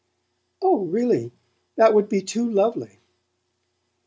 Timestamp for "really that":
0.87-1.93